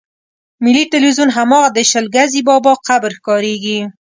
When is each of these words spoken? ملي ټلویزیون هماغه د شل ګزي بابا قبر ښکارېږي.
ملي 0.63 0.83
ټلویزیون 0.91 1.29
هماغه 1.37 1.69
د 1.73 1.79
شل 1.89 2.05
ګزي 2.15 2.41
بابا 2.47 2.73
قبر 2.87 3.11
ښکارېږي. 3.19 3.79